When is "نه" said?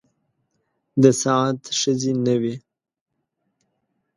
2.25-2.35